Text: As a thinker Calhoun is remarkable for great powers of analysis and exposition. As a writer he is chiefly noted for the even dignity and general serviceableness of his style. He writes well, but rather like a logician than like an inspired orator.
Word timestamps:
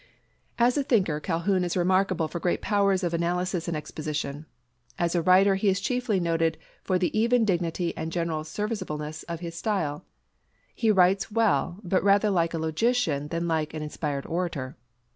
As 0.57 0.79
a 0.79 0.83
thinker 0.83 1.19
Calhoun 1.19 1.63
is 1.63 1.77
remarkable 1.77 2.27
for 2.27 2.39
great 2.39 2.59
powers 2.59 3.03
of 3.03 3.13
analysis 3.13 3.67
and 3.67 3.77
exposition. 3.77 4.47
As 4.97 5.13
a 5.13 5.21
writer 5.21 5.53
he 5.53 5.69
is 5.69 5.79
chiefly 5.79 6.19
noted 6.19 6.57
for 6.83 6.97
the 6.97 7.15
even 7.15 7.45
dignity 7.45 7.95
and 7.95 8.11
general 8.11 8.43
serviceableness 8.43 9.21
of 9.29 9.41
his 9.41 9.53
style. 9.53 10.03
He 10.73 10.89
writes 10.89 11.31
well, 11.31 11.77
but 11.83 12.03
rather 12.03 12.31
like 12.31 12.55
a 12.55 12.57
logician 12.57 13.27
than 13.27 13.47
like 13.47 13.75
an 13.75 13.83
inspired 13.83 14.25
orator. 14.25 14.75